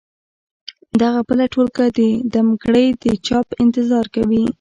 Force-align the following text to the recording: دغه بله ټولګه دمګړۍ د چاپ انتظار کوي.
دغه 1.01 1.19
بله 1.27 1.45
ټولګه 1.53 1.85
دمګړۍ 2.33 2.87
د 3.03 3.05
چاپ 3.27 3.47
انتظار 3.63 4.05
کوي. 4.15 4.43